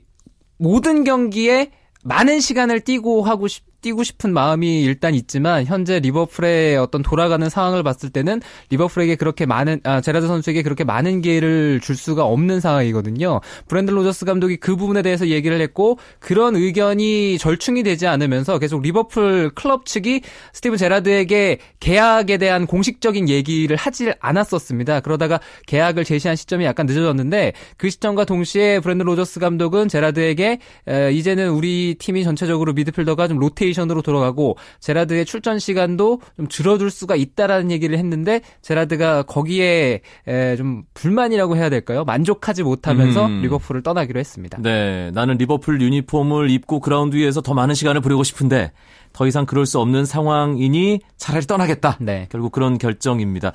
모든 0.58 1.04
경기에 1.04 1.72
많은 2.04 2.40
시간을 2.40 2.82
뛰고 2.82 3.24
하고 3.24 3.48
싶 3.48 3.71
뛰고 3.82 4.04
싶은 4.04 4.34
마음이 4.34 4.82
일단 4.82 5.16
있지만 5.16 5.66
현재 5.66 6.00
리버풀의 6.00 6.78
어떤 6.78 7.02
돌아가는 7.02 7.48
상황을 7.50 7.84
봤을 7.84 8.10
때는 8.10 8.42
리버풀에게 8.70 9.16
그렇게 9.16 9.46
많은 9.46 9.82
아 9.84 10.02
제라드 10.02 10.28
선수에게 10.28 10.62
그렇게 10.62 10.84
많은 10.84 11.22
기회를 11.22 11.80
줄 11.82 11.96
수가 11.96 12.26
없는 12.26 12.60
상황이거든요. 12.60 13.42
브랜든 13.68 13.92
로저스 13.92 14.26
감독이 14.26 14.58
그 14.58 14.76
부분에 14.76 15.02
대해서 15.02 15.28
얘기를 15.28 15.60
했고 15.60 15.98
그런 16.20 16.56
의견이 16.56 17.38
절충이 17.38 17.84
되지 17.84 18.08
않으면서 18.08 18.60
계속 18.60 18.82
리버풀 18.82 19.52
클럽 19.56 19.86
측이 19.86 20.22
스티븐 20.54 20.78
제라드에게 20.78 21.58
계약에 21.80 22.38
대한 22.38 22.68
공식적인 22.68 23.30
얘기를 23.30 23.76
하지 23.76 24.14
않았었습니다. 24.20 25.00
그러다가 25.02 25.40
계약을 25.68 26.04
제시한 26.04 26.36
시점이 26.36 26.66
약간 26.66 26.86
늦어졌는데 26.86 27.54
그 27.78 27.90
시점과 27.90 28.26
동시에 28.26 28.80
브랜든 28.80 29.04
로저스 29.04 29.40
감독은 29.40 29.88
제라드에게 29.88 30.60
에, 30.88 31.12
이제는 31.12 31.50
우리 31.50 31.96
팀이 31.98 32.24
전체적으로 32.24 32.74
미드필더가 32.74 33.28
좀 33.28 33.40
로테이 33.40 33.71
로테이션으로 33.72 34.02
돌아가고 34.02 34.58
제라드의 34.80 35.26
출전 35.26 35.60
시간도 35.60 36.22
좀 36.38 36.48
줄어들 36.48 36.90
수가 36.90 37.16
있다라는 37.16 37.72
얘기를 37.72 37.98
했는데 37.98 38.42
제라드가 38.62 39.24
거기에 39.24 40.02
에, 40.28 40.56
좀 40.56 40.84
불만이라고 40.94 41.56
해야 41.56 41.70
될까요? 41.70 42.04
만족하지 42.04 42.64
못하면서 42.64 43.26
음. 43.26 43.42
리버풀을 43.42 43.82
떠나기로 43.84 44.20
했습니다. 44.20 44.58
네, 44.62 45.12
나는 45.14 45.38
리버풀 45.38 45.82
유니폼을 45.82 46.50
입고 46.50 46.80
그라운드 46.80 47.16
위에서 47.16 47.42
더 47.42 47.54
많은 47.54 47.76
시간을 47.76 48.02
보내고 48.02 48.24
싶은데 48.24 48.72
더 49.14 49.28
이상 49.28 49.46
그럴 49.46 49.66
수 49.66 49.80
없는 49.80 50.06
상황이니 50.06 51.00
차라리 51.18 51.46
떠나겠다. 51.46 51.98
네. 52.00 52.28
결국 52.30 52.52
그런 52.52 52.78
결정입니다. 52.78 53.54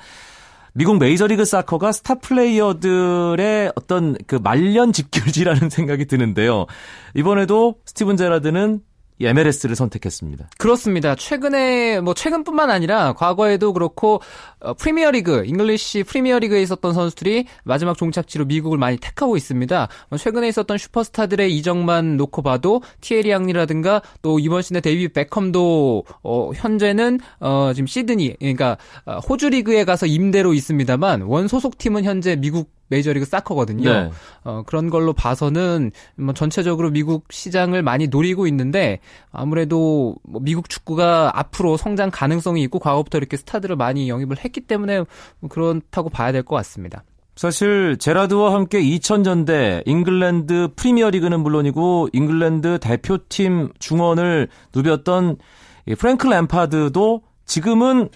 미국 0.77 0.99
메이저리그 0.99 1.43
사커가 1.43 1.91
스타 1.91 2.13
플레이어들의 2.15 3.71
어떤 3.75 4.15
그 4.27 4.35
말년 4.35 4.93
집결지라는 4.93 5.71
생각이 5.71 6.05
드는데요. 6.05 6.67
이번에도 7.15 7.77
스티븐 7.85 8.15
제라드는 8.15 8.81
MLS를 9.25 9.75
선택했습니다. 9.75 10.49
그렇습니다. 10.57 11.15
최근에 11.15 12.01
뭐 12.01 12.13
최근뿐만 12.13 12.69
아니라 12.69 13.13
과거에도 13.13 13.73
그렇고 13.73 14.21
어, 14.59 14.73
프리미어리그, 14.73 15.45
잉글리시 15.45 16.03
프리미어리그에 16.03 16.61
있었던 16.61 16.93
선수들이 16.93 17.45
마지막 17.63 17.97
종착지로 17.97 18.45
미국을 18.45 18.77
많이 18.77 18.97
택하고 18.97 19.37
있습니다. 19.37 19.87
뭐 20.09 20.17
최근에 20.17 20.47
있었던 20.49 20.77
슈퍼스타들의 20.77 21.55
이적만 21.57 22.17
놓고 22.17 22.41
봐도 22.41 22.81
티에리 23.01 23.33
앙리라든가 23.33 24.01
또 24.21 24.39
이번 24.39 24.61
시즌에 24.61 24.81
다비드 24.81 25.09
비야도 25.09 26.03
어, 26.23 26.51
현재는 26.53 27.19
어, 27.39 27.71
지금 27.73 27.87
시드니 27.87 28.35
그러니까 28.39 28.77
어, 29.05 29.19
호주 29.19 29.49
리그에 29.49 29.85
가서 29.85 30.05
임대로 30.05 30.53
있습니다만 30.53 31.21
원 31.21 31.47
소속 31.47 31.77
팀은 31.77 32.03
현재 32.03 32.35
미국 32.35 32.76
메이저리그 32.87 33.25
사커거든요. 33.25 33.91
네. 33.91 34.11
어, 34.43 34.63
그런 34.65 34.89
걸로 34.89 35.13
봐서는 35.13 35.91
뭐 36.15 36.33
전체적으로 36.33 36.89
미국 36.89 37.25
시장을 37.31 37.83
많이 37.83 38.07
노리고 38.07 38.47
있는데 38.47 38.99
아무래도 39.31 40.15
뭐 40.23 40.41
미국 40.41 40.69
축구가 40.69 41.31
앞으로 41.37 41.77
성장 41.77 42.09
가능성이 42.11 42.63
있고 42.63 42.79
과거부터 42.79 43.17
이렇게 43.19 43.37
스타들을 43.37 43.75
많이 43.75 44.09
영입을 44.09 44.37
했기 44.43 44.61
때문에 44.61 45.03
뭐 45.39 45.49
그렇다고 45.49 46.09
봐야 46.09 46.31
될 46.31 46.43
것 46.47 46.55
같습니다. 46.57 47.03
사실 47.35 47.97
제라드와 47.99 48.53
함께 48.53 48.81
2000년대 48.81 49.83
잉글랜드 49.85 50.69
프리미어리그는 50.75 51.39
물론이고 51.41 52.09
잉글랜드 52.11 52.79
대표팀 52.79 53.73
중원을 53.77 54.47
누볐던 54.73 55.37
프랭크 55.99 56.31
램파드도 56.31 57.21
지금은 57.45 58.09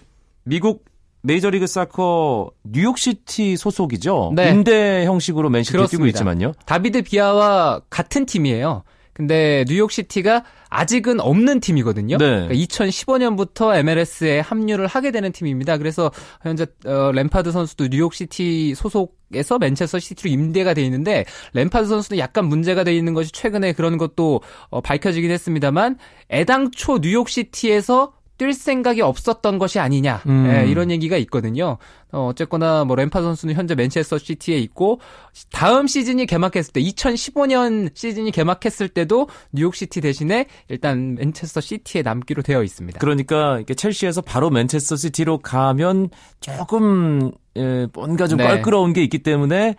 미국 0.43 0.85
메이저리그 1.23 1.67
사커 1.67 2.51
뉴욕시티 2.63 3.57
소속이죠. 3.57 4.33
네. 4.35 4.49
임대 4.49 5.05
형식으로 5.05 5.49
맨시티에 5.49 5.85
뛰고 5.87 6.07
있지만요. 6.07 6.53
다비드 6.65 7.03
비야와 7.03 7.81
같은 7.89 8.25
팀이에요. 8.25 8.83
근데 9.13 9.65
뉴욕시티가 9.67 10.43
아직은 10.69 11.19
없는 11.19 11.59
팀이거든요. 11.59 12.17
네. 12.17 12.25
그러니까 12.25 12.53
2015년부터 12.55 13.75
MLS에 13.75 14.39
합류를 14.39 14.87
하게 14.87 15.11
되는 15.11 15.31
팀입니다. 15.31 15.77
그래서 15.77 16.11
현재 16.41 16.65
어, 16.85 17.11
램파드 17.11 17.51
선수도 17.51 17.87
뉴욕시티 17.87 18.73
소속에서 18.73 19.59
맨체스터 19.59 19.99
시티로 19.99 20.29
임대가 20.31 20.73
돼 20.73 20.81
있는데 20.83 21.25
램파드 21.53 21.87
선수는 21.87 22.19
약간 22.19 22.45
문제가 22.45 22.83
돼 22.83 22.95
있는 22.95 23.13
것이 23.13 23.31
최근에 23.31 23.73
그런 23.73 23.97
것도 23.97 24.41
어, 24.69 24.81
밝혀지긴 24.81 25.29
했습니다만 25.29 25.97
애당초 26.31 26.99
뉴욕시티에서 26.99 28.13
뛸 28.41 28.53
생각이 28.53 29.01
없었던 29.01 29.60
것이 29.60 29.77
아니냐 29.77 30.24
음. 30.25 30.51
예, 30.51 30.67
이런 30.67 30.89
얘기가 30.89 31.15
있거든요. 31.17 31.77
어, 32.12 32.25
어쨌거나 32.25 32.83
뭐 32.86 32.95
램파드 32.95 33.21
선수는 33.21 33.53
현재 33.53 33.75
맨체스터 33.75 34.17
시티에 34.17 34.57
있고 34.57 35.00
다음 35.51 35.86
시즌이 35.86 36.25
개막했을 36.25 36.74
때 36.74 36.81
2015년 36.81 37.91
시즌이 37.93 38.31
개막했을 38.31 38.89
때도 38.89 39.29
뉴욕 39.51 39.75
시티 39.75 40.01
대신에 40.01 40.48
일단 40.69 41.13
맨체스터 41.13 41.62
시티에 41.62 42.01
남기로 42.01 42.41
되어 42.41 42.63
있습니다. 42.63 42.98
그러니까 43.00 43.60
이게 43.60 43.75
첼시에서 43.75 44.21
바로 44.21 44.50
맨체스터 44.50 44.95
시티로 44.95 45.38
가면 45.38 46.10
조금 46.39 47.31
예, 47.57 47.88
뭔가 47.93 48.25
좀 48.25 48.39
네. 48.39 48.48
껄끄러운 48.48 48.93
게 48.93 49.03
있기 49.03 49.19
때문에 49.19 49.75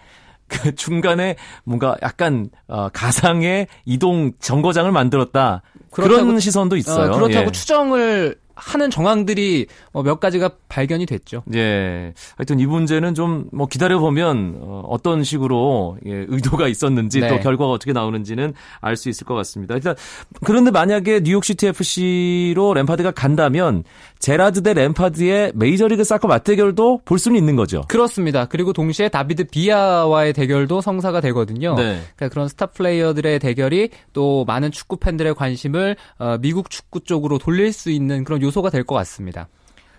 그 0.52 0.75
중간에 0.75 1.37
뭔가 1.64 1.97
약간 2.02 2.50
어, 2.69 2.88
가상의 2.90 3.66
이동 3.87 4.33
정거장을 4.38 4.90
만들었다. 4.92 5.62
그렇다고, 5.90 6.25
그런 6.25 6.40
시선도 6.40 6.76
있어요. 6.76 7.11
어, 7.11 7.14
그렇다고 7.14 7.47
예. 7.47 7.50
추정을 7.50 8.37
하는 8.64 8.90
정황들이 8.90 9.66
뭐몇 9.92 10.21
가지가 10.21 10.50
발견이 10.69 11.07
됐죠. 11.07 11.42
예. 11.54 12.12
하여튼 12.37 12.61
이 12.61 12.66
문제는 12.66 13.14
좀 13.14 13.42
뭐 13.52 13.66
기다려 13.66 13.99
보면 13.99 14.59
어, 14.61 14.83
어떤 14.88 15.25
식으로 15.25 15.99
예, 16.07 16.25
의도가 16.28 16.69
있었는지 16.69 17.21
네. 17.21 17.28
또 17.28 17.38
결과가 17.38 17.71
어떻게 17.71 17.92
나오는지는 17.92 18.54
알 18.81 18.97
수 18.97 19.09
있을 19.09 19.26
것 19.26 19.35
같습니다. 19.35 19.75
일단 19.75 19.97
그런데 20.45 20.71
만약에 20.71 21.23
뉴욕시티 21.25 21.66
FC로 21.69 22.75
램파드가 22.75 23.11
간다면 23.11 23.83
제라드 24.19 24.62
대 24.62 24.75
램파드의 24.75 25.52
메이저리그 25.54 26.04
사커 26.04 26.28
맞대결도 26.28 27.00
볼 27.04 27.19
수는 27.19 27.37
있는 27.37 27.56
거죠. 27.56 27.82
그렇습니다. 27.89 28.45
그리고 28.45 28.73
동시에 28.73 29.08
다비드 29.08 29.45
비아와의 29.45 30.34
대결도 30.34 30.80
성사가 30.82 31.21
되거든요. 31.23 31.75
네. 31.75 32.00
그러니까 32.15 32.28
그런 32.28 32.49
스타 32.49 32.67
플레이어들의 32.67 33.39
대결이 33.41 33.89
또 34.13 34.45
많은 34.45 34.71
축구 34.71 34.99
팬들의 34.99 35.34
관심을 35.34 35.97
어, 36.19 36.36
미국 36.41 36.71
축구 36.71 37.00
쪽으로 37.00 37.39
돌릴 37.39 37.73
수 37.73 37.91
있는 37.91 38.23
그런 38.23 38.41
요 38.43 38.51
소가 38.52 38.71
될 38.71 38.84
것 38.84 38.95
같습니다. 38.95 39.49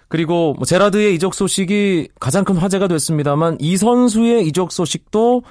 그리고 0.08 0.54
뭐 0.54 0.66
제라드의 0.66 1.16
이적 1.16 1.34
소식이 1.34 2.10
가장 2.20 2.44
큰 2.46 2.56
화제가 2.56 2.88
됐습니다만 2.88 3.58
이 3.60 3.76
선수의 3.78 4.46
이적 4.48 4.72
소식도 4.72 5.42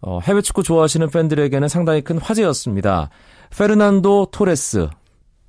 어, 0.00 0.20
해외 0.22 0.40
축구 0.40 0.62
좋아하시는 0.62 1.10
팬들에게는 1.10 1.66
상당히 1.68 2.02
큰 2.02 2.18
화제였습니다. 2.18 3.10
페르난도 3.56 4.28
토레스 4.30 4.88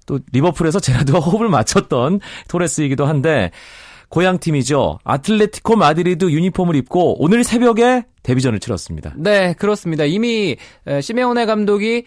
또 0.08 0.20
리버풀에서 0.32 0.80
제라드와 0.80 1.20
호흡을 1.20 1.50
맞췄던 1.50 2.20
토레스이기도 2.48 3.06
한데 3.06 3.52
고향 4.10 4.40
팀이죠. 4.40 4.98
아틀레티코 5.04 5.76
마드리드 5.76 6.32
유니폼을 6.32 6.76
입고 6.78 7.22
오늘 7.24 7.44
새벽에 7.44 8.06
데뷔전을 8.24 8.60
치렀습니다. 8.60 9.14
네, 9.16 9.54
그렇습니다. 9.54 10.06
이미 10.06 10.58
시메오네 11.00 11.46
감독이 11.46 12.06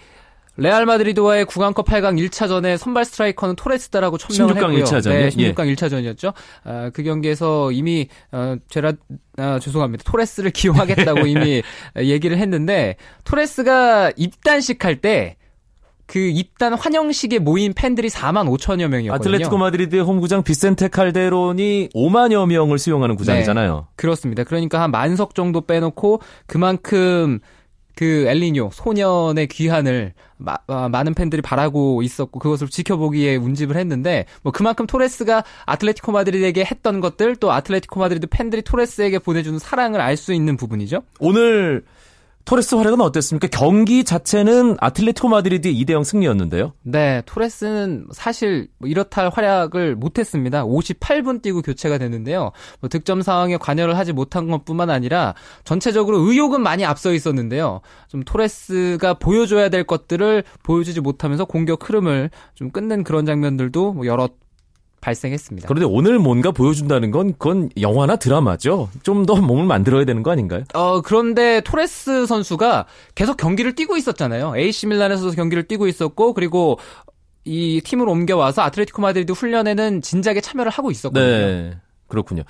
레알 0.56 0.84
마드리드와의 0.86 1.46
국왕컵 1.46 1.86
8강 1.86 2.18
1차전에 2.28 2.76
선발 2.76 3.04
스트라이커는 3.06 3.56
토레스다라고 3.56 4.18
천명을 4.18 4.54
16강 4.54 4.70
했고요. 4.72 4.84
1차전. 4.84 5.08
네, 5.08 5.28
16강 5.30 5.68
예. 5.68 5.74
1차전이었죠. 5.74 6.34
아, 6.64 6.90
그 6.92 7.02
경기에서 7.02 7.72
이미 7.72 8.08
어, 8.32 8.56
제라 8.68 8.92
아, 9.38 9.58
죄송합니다. 9.58 10.04
토레스를 10.04 10.50
기용하겠다고 10.52 11.26
이미 11.26 11.62
얘기를 11.96 12.36
했는데 12.36 12.96
토레스가 13.24 14.12
입단식 14.16 14.84
할 14.84 15.00
때 15.00 15.36
그 16.12 16.18
입단 16.18 16.74
환영식에 16.74 17.38
모인 17.38 17.72
팬들이 17.72 18.08
4만 18.08 18.46
5천여 18.46 18.88
명이었거든요. 18.88 19.14
아틀레티코 19.14 19.56
마드리드의 19.56 20.02
홈구장 20.02 20.42
비센테 20.42 20.88
칼데론이 20.88 21.88
5만여 21.94 22.46
명을 22.48 22.76
수용하는 22.78 23.16
구장이잖아요. 23.16 23.76
네, 23.76 23.92
그렇습니다. 23.96 24.44
그러니까 24.44 24.82
한 24.82 24.90
만석 24.90 25.34
정도 25.34 25.62
빼놓고 25.62 26.20
그만큼 26.46 27.38
그 27.94 28.26
엘니뇨 28.26 28.70
소년의 28.72 29.48
귀환을 29.48 30.14
마, 30.38 30.56
아, 30.66 30.88
많은 30.88 31.14
팬들이 31.14 31.42
바라고 31.42 32.02
있었고 32.02 32.38
그것을 32.38 32.68
지켜보기에 32.68 33.36
운집을 33.36 33.76
했는데 33.76 34.26
뭐 34.42 34.52
그만큼 34.52 34.86
토레스가 34.86 35.44
아틀레티코 35.66 36.12
마드리드에게 36.12 36.64
했던 36.64 37.00
것들 37.00 37.36
또 37.36 37.52
아틀레티코 37.52 38.00
마드리드 38.00 38.26
팬들이 38.28 38.62
토레스에게 38.62 39.18
보내주는 39.18 39.58
사랑을 39.58 40.00
알 40.00 40.16
수 40.16 40.32
있는 40.32 40.56
부분이죠. 40.56 41.02
오늘 41.18 41.82
토레스 42.44 42.74
활약은 42.74 43.00
어땠습니까? 43.00 43.46
경기 43.48 44.04
자체는 44.04 44.76
아틀레티코 44.80 45.28
마드리드의 45.28 45.80
2대0 45.82 46.04
승리였는데요. 46.04 46.72
네, 46.82 47.22
토레스는 47.26 48.08
사실 48.12 48.68
뭐 48.78 48.88
이렇다 48.88 49.22
할 49.22 49.30
활약을 49.32 49.96
못했습니다. 49.96 50.64
58분 50.64 51.40
뛰고 51.42 51.62
교체가 51.62 51.98
됐는데요. 51.98 52.50
뭐 52.80 52.88
득점 52.88 53.22
상황에 53.22 53.56
관여를 53.56 53.96
하지 53.96 54.12
못한 54.12 54.48
것뿐만 54.48 54.90
아니라 54.90 55.34
전체적으로 55.64 56.18
의욕은 56.18 56.60
많이 56.62 56.84
앞서 56.84 57.12
있었는데요. 57.12 57.80
좀 58.08 58.22
토레스가 58.24 59.14
보여줘야 59.14 59.68
될 59.68 59.84
것들을 59.84 60.42
보여주지 60.62 61.00
못하면서 61.00 61.44
공격 61.44 61.88
흐름을 61.88 62.30
좀 62.54 62.70
끊는 62.70 63.04
그런 63.04 63.24
장면들도 63.24 63.92
뭐 63.92 64.06
여러 64.06 64.28
발생했습니다. 65.02 65.68
그런데 65.68 65.84
오늘 65.84 66.18
뭔가 66.18 66.50
보여준다는 66.52 67.10
건 67.10 67.32
그건 67.32 67.68
영화나 67.80 68.16
드라마죠. 68.16 68.88
좀 69.02 69.26
더 69.26 69.36
몸을 69.36 69.64
만들어야 69.66 70.04
되는 70.06 70.22
거 70.22 70.30
아닌가요? 70.30 70.62
어 70.72 71.02
그런데 71.02 71.60
토레스 71.60 72.24
선수가 72.26 72.86
계속 73.14 73.36
경기를 73.36 73.74
뛰고 73.74 73.96
있었잖아요. 73.98 74.56
AC 74.56 74.86
밀란에서도 74.86 75.32
경기를 75.32 75.64
뛰고 75.64 75.86
있었고 75.88 76.32
그리고 76.32 76.78
이 77.44 77.80
팀을 77.84 78.08
옮겨와서 78.08 78.62
아틀레티코 78.62 79.02
마드리드 79.02 79.32
훈련에는 79.32 80.00
진작에 80.00 80.40
참여를 80.40 80.70
하고 80.70 80.90
있었거든요. 80.90 81.24
네, 81.26 81.76
그렇군요. 82.08 82.42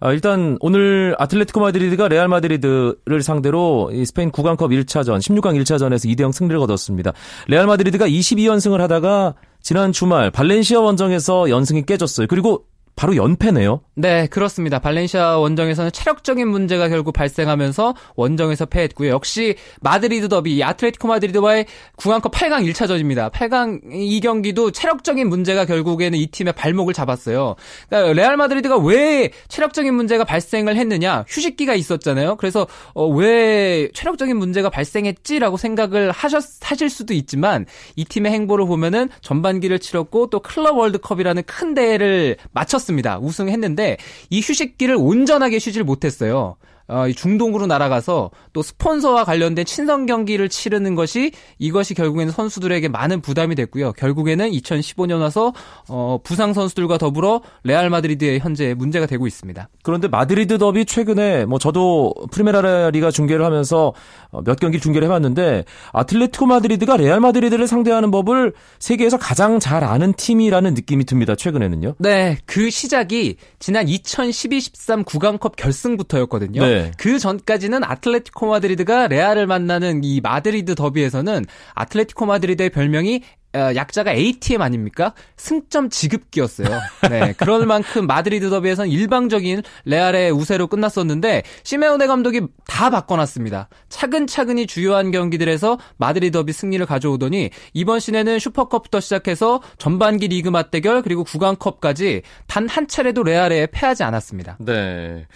아, 0.00 0.10
일단 0.12 0.56
오늘 0.60 1.14
아틀레티코 1.18 1.60
마드리드가 1.60 2.08
레알 2.08 2.26
마드리드를 2.26 3.22
상대로 3.22 3.88
이 3.92 4.04
스페인 4.04 4.32
국왕컵 4.32 4.70
1차전, 4.72 5.18
16강 5.18 5.56
1차전에서 5.62 6.10
2대 6.12 6.22
0 6.22 6.32
승리를 6.32 6.58
거뒀습니다. 6.58 7.12
레알 7.46 7.68
마드리드가 7.68 8.08
22연승을 8.08 8.78
하다가 8.78 9.34
지난 9.62 9.92
주말 9.92 10.30
발렌시아 10.30 10.80
원정에서 10.80 11.48
연승이 11.48 11.84
깨졌어요. 11.86 12.26
그리고 12.26 12.66
바로 12.94 13.16
연패네요. 13.16 13.80
네, 13.94 14.26
그렇습니다. 14.26 14.78
발렌시아 14.78 15.38
원정에서는 15.38 15.92
체력적인 15.92 16.46
문제가 16.46 16.88
결국 16.88 17.12
발생하면서 17.12 17.94
원정에서 18.16 18.66
패했고요. 18.66 19.10
역시 19.10 19.56
마드리드 19.80 20.28
더비, 20.28 20.62
아틀레티코 20.62 21.08
마드리드와의 21.08 21.66
국왕컵 21.96 22.32
8강 22.32 22.70
1차전입니다. 22.70 23.32
8강 23.32 23.80
이 23.92 24.20
경기도 24.20 24.70
체력적인 24.70 25.28
문제가 25.28 25.64
결국에는 25.64 26.18
이 26.18 26.26
팀의 26.26 26.52
발목을 26.52 26.92
잡았어요. 26.92 27.56
그러니까 27.88 28.12
레알 28.12 28.36
마드리드가 28.36 28.76
왜 28.78 29.30
체력적인 29.48 29.94
문제가 29.94 30.24
발생을 30.24 30.76
했느냐? 30.76 31.24
휴식기가 31.28 31.74
있었잖아요. 31.74 32.36
그래서 32.36 32.66
어, 32.92 33.06
왜 33.06 33.88
체력적인 33.94 34.36
문제가 34.36 34.68
발생했지라고 34.68 35.56
생각을 35.56 36.10
하셨 36.10 36.44
하실 36.60 36.90
수도 36.90 37.14
있지만 37.14 37.66
이 37.96 38.04
팀의 38.04 38.32
행보를 38.32 38.66
보면은 38.66 39.08
전반기를 39.22 39.78
치렀고 39.78 40.28
또 40.28 40.40
클럽 40.40 40.76
월드컵이라는 40.76 41.42
큰 41.46 41.74
대회를 41.74 42.36
마쳤 42.52 42.81
치렀습니다. 42.82 43.18
우승했는데 43.18 43.96
이 44.30 44.40
휴식기를 44.40 44.96
온전하게 44.98 45.58
쉬질 45.58 45.84
못했어요. 45.84 46.56
어, 46.88 47.04
중동으로 47.14 47.66
날아가서 47.66 48.30
또 48.52 48.62
스폰서와 48.62 49.24
관련된 49.24 49.64
친선 49.64 50.06
경기를 50.06 50.48
치르는 50.48 50.94
것이 50.94 51.32
이것이 51.58 51.94
결국에는 51.94 52.32
선수들에게 52.32 52.88
많은 52.88 53.20
부담이 53.20 53.54
됐고요. 53.54 53.92
결국에는 53.92 54.50
2015년 54.50 55.20
와서 55.20 55.52
어, 55.88 56.18
부상 56.22 56.52
선수들과 56.52 56.98
더불어 56.98 57.40
레알 57.64 57.90
마드리드의 57.90 58.40
현재 58.40 58.74
문제가 58.74 59.06
되고 59.06 59.26
있습니다. 59.26 59.68
그런데 59.82 60.08
마드리드 60.08 60.58
더비 60.58 60.86
최근에 60.86 61.46
뭐 61.46 61.58
저도 61.58 62.14
프리메라 62.30 62.90
리가 62.90 63.10
중계를 63.10 63.44
하면서 63.44 63.92
어, 64.30 64.42
몇 64.42 64.58
경기 64.58 64.80
중계를 64.80 65.06
해봤는데 65.06 65.64
아틀레티코 65.92 66.46
마드리드가 66.46 66.96
레알 66.96 67.20
마드리드를 67.20 67.66
상대하는 67.66 68.10
법을 68.10 68.52
세계에서 68.78 69.18
가장 69.18 69.60
잘 69.60 69.84
아는 69.84 70.12
팀이라는 70.14 70.74
느낌이 70.74 71.04
듭니다. 71.04 71.34
최근에는요. 71.36 71.94
네, 71.98 72.38
그 72.46 72.70
시작이 72.70 73.36
지난 73.58 73.86
2012-13 73.86 75.04
국왕컵 75.04 75.56
결승부터였거든요. 75.56 76.62
네. 76.62 76.81
그 76.96 77.18
전까지는 77.18 77.84
아틀레티코 77.84 78.46
마드리드가 78.46 79.06
레알을 79.08 79.46
만나는 79.46 80.02
이 80.04 80.20
마드리드 80.20 80.74
더비에서는 80.74 81.44
아틀레티코 81.74 82.26
마드리드의 82.26 82.70
별명이 82.70 83.22
어, 83.54 83.70
약자가 83.76 84.12
ATM 84.12 84.62
아닙니까? 84.62 85.12
승점 85.36 85.90
지급기였어요. 85.90 86.68
네. 87.10 87.34
그럴 87.36 87.66
만큼 87.66 88.06
마드리드 88.06 88.48
더비에선 88.48 88.88
일방적인 88.88 89.62
레알의 89.84 90.30
우세로 90.30 90.68
끝났었는데 90.68 91.42
시메오네 91.62 92.06
감독이 92.06 92.40
다 92.66 92.88
바꿔놨습니다. 92.88 93.68
차근차근히 93.90 94.66
주요한 94.66 95.10
경기들에서 95.10 95.78
마드리드 95.98 96.38
더비 96.38 96.50
승리를 96.54 96.86
가져오더니 96.86 97.50
이번 97.74 98.00
시즌에는 98.00 98.38
슈퍼컵부터 98.38 99.00
시작해서 99.00 99.60
전반기 99.76 100.28
리그 100.28 100.48
맞대결 100.48 101.02
그리고 101.02 101.22
국왕컵까지 101.22 102.22
단 102.46 102.62
한 102.72 102.88
차례도 102.88 103.22
레알에 103.22 103.66
패하지 103.66 104.02
않았습니다. 104.02 104.56
네. 104.60 105.26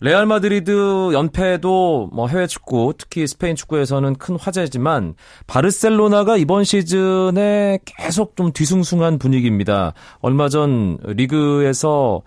레알 0.00 0.26
마드리드 0.26 1.12
연패도 1.12 2.10
뭐 2.12 2.28
해외 2.28 2.46
축구, 2.46 2.92
특히 2.98 3.26
스페인 3.26 3.56
축구에서는 3.56 4.16
큰 4.16 4.36
화제지만 4.36 5.14
바르셀로나가 5.46 6.36
이번 6.36 6.64
시즌에 6.64 7.78
계속 7.84 8.36
좀 8.36 8.52
뒤숭숭한 8.52 9.18
분위기입니다. 9.18 9.94
얼마 10.20 10.48
전 10.48 10.98
리그에서 11.02 12.22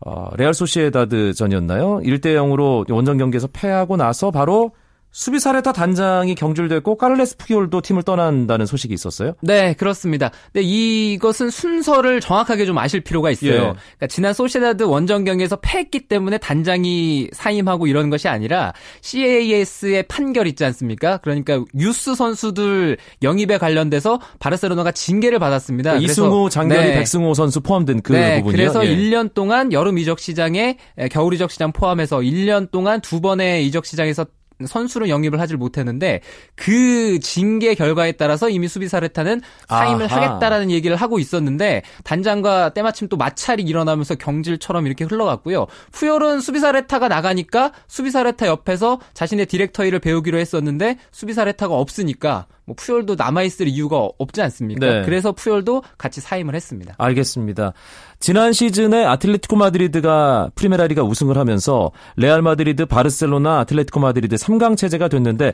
어, 0.00 0.28
레알 0.36 0.52
소시에다드 0.52 1.34
전이었나요? 1.34 2.00
1대 2.02 2.34
0으로 2.34 2.90
원정 2.90 3.16
경기에서 3.16 3.48
패하고 3.52 3.96
나서 3.96 4.30
바로 4.30 4.72
수비사레타 5.16 5.70
단장이 5.70 6.34
경질됐고 6.34 6.96
까를레스 6.96 7.36
푸욜도 7.36 7.82
팀을 7.82 8.02
떠난다는 8.02 8.66
소식이 8.66 8.92
있었어요? 8.92 9.34
네, 9.42 9.72
그렇습니다. 9.74 10.32
근데 10.52 10.62
이것은 10.66 11.50
순서를 11.50 12.20
정확하게 12.20 12.66
좀 12.66 12.76
아실 12.78 13.00
필요가 13.00 13.30
있어요. 13.30 13.52
예. 13.52 13.58
그러니까 13.58 14.08
지난 14.08 14.32
소시에다드 14.32 14.82
원정 14.82 15.22
경기에서 15.22 15.54
패했기 15.62 16.08
때문에 16.08 16.38
단장이 16.38 17.28
사임하고 17.32 17.86
이런 17.86 18.10
것이 18.10 18.26
아니라 18.26 18.72
CAS의 19.02 20.02
판결 20.08 20.48
있지 20.48 20.64
않습니까? 20.64 21.18
그러니까 21.18 21.62
유스 21.78 22.16
선수들 22.16 22.96
영입에 23.22 23.58
관련돼서 23.58 24.18
바르셀로나가 24.40 24.90
징계를 24.90 25.38
받았습니다. 25.38 25.90
그러니까 25.90 26.10
이승우, 26.10 26.50
장결희, 26.50 26.88
네. 26.88 26.94
백승호 26.94 27.34
선수 27.34 27.60
포함된 27.60 28.02
그 28.02 28.14
네, 28.14 28.38
부분이요. 28.38 28.56
그래서 28.56 28.84
예. 28.84 28.96
1년 28.96 29.32
동안 29.32 29.72
여름 29.72 29.96
이적 29.96 30.18
시장에 30.18 30.76
겨울 31.12 31.34
이적 31.34 31.52
시장 31.52 31.70
포함해서 31.70 32.18
1년 32.18 32.72
동안 32.72 33.00
두 33.00 33.20
번의 33.20 33.64
이적 33.68 33.86
시장에서 33.86 34.26
선수를 34.66 35.08
영입을 35.08 35.40
하질 35.40 35.56
못했는데 35.56 36.20
그 36.54 37.18
징계 37.20 37.74
결과에 37.74 38.12
따라서 38.12 38.48
이미 38.48 38.68
수비사레타는 38.68 39.40
사임을 39.68 40.06
아하. 40.06 40.16
하겠다라는 40.16 40.70
얘기를 40.70 40.96
하고 40.96 41.18
있었는데 41.18 41.82
단장과 42.04 42.70
때마침 42.74 43.08
또 43.08 43.16
마찰이 43.16 43.62
일어나면서 43.62 44.14
경질처럼 44.16 44.86
이렇게 44.86 45.04
흘러갔고요. 45.04 45.66
푸열은 45.92 46.40
수비사레타가 46.40 47.08
나가니까 47.08 47.72
수비사레타 47.88 48.46
옆에서 48.46 49.00
자신의 49.14 49.46
디렉터 49.46 49.84
일을 49.84 49.98
배우기로 49.98 50.38
했었는데 50.38 50.98
수비사레타가 51.12 51.74
없으니까 51.74 52.46
뭐 52.66 52.74
푸열도 52.76 53.14
남아있을 53.16 53.68
이유가 53.68 54.08
없지 54.18 54.40
않습니까? 54.42 54.86
네. 54.86 55.02
그래서 55.04 55.32
푸열도 55.32 55.82
같이 55.98 56.20
사임을 56.20 56.54
했습니다. 56.54 56.94
알겠습니다. 56.98 57.72
지난 58.20 58.52
시즌에 58.52 59.04
아틀레티코 59.04 59.56
마드리드가 59.56 60.50
프리메라리가 60.54 61.02
우승을 61.02 61.36
하면서 61.36 61.90
레알 62.16 62.40
마드리드, 62.40 62.86
바르셀로나, 62.86 63.60
아틀레티코 63.60 64.00
마드리드 64.00 64.36
3강 64.36 64.76
체제가 64.76 65.08
됐는데 65.08 65.52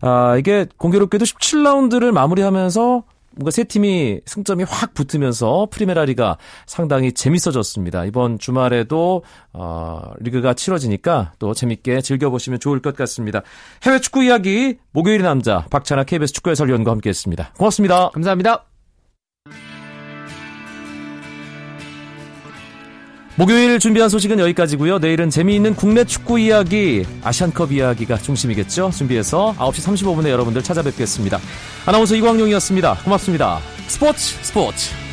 아, 0.00 0.36
이게 0.36 0.66
공교롭게도 0.76 1.24
17라운드를 1.24 2.10
마무리하면서 2.10 3.04
뭔가 3.38 3.52
세 3.52 3.62
팀이 3.62 4.20
승점이 4.26 4.64
확 4.64 4.94
붙으면서 4.94 5.68
프리메라리가 5.70 6.38
상당히 6.66 7.12
재밌어졌습니다. 7.12 8.04
이번 8.04 8.38
주말에도 8.38 9.22
어, 9.52 10.10
리그가 10.18 10.54
치러지니까 10.54 11.32
또 11.38 11.54
재밌게 11.54 12.00
즐겨보시면 12.00 12.58
좋을 12.58 12.82
것 12.82 12.96
같습니다. 12.96 13.42
해외 13.84 14.00
축구 14.00 14.24
이야기 14.24 14.78
목요일 14.90 15.22
남자 15.22 15.64
박찬하 15.70 16.02
KBS 16.04 16.32
축구 16.32 16.50
해설위원과 16.50 16.90
함께했습니다. 16.90 17.52
고맙습니다. 17.56 18.10
감사합니다. 18.10 18.77
목요일 23.38 23.78
준비한 23.78 24.08
소식은 24.08 24.40
여기까지고요. 24.40 24.98
내일은 24.98 25.30
재미있는 25.30 25.76
국내 25.76 26.02
축구 26.02 26.40
이야기, 26.40 27.06
아시안컵 27.22 27.70
이야기가 27.70 28.18
중심이겠죠. 28.18 28.90
준비해서 28.90 29.54
9시 29.56 29.96
35분에 29.96 30.28
여러분들 30.28 30.60
찾아뵙겠습니다. 30.60 31.38
아나운서 31.86 32.16
이광용이었습니다. 32.16 32.96
고맙습니다. 33.04 33.60
스포츠 33.86 34.34
스포츠. 34.42 35.07